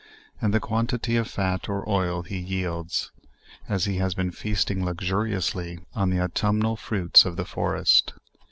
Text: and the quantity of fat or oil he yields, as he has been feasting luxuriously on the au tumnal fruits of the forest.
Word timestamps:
and 0.41 0.51
the 0.51 0.59
quantity 0.59 1.15
of 1.15 1.27
fat 1.29 1.69
or 1.69 1.87
oil 1.87 2.23
he 2.23 2.39
yields, 2.39 3.11
as 3.69 3.85
he 3.85 3.97
has 3.97 4.15
been 4.15 4.31
feasting 4.31 4.83
luxuriously 4.83 5.77
on 5.93 6.09
the 6.09 6.19
au 6.19 6.25
tumnal 6.27 6.75
fruits 6.75 7.23
of 7.23 7.35
the 7.35 7.45
forest. 7.45 8.13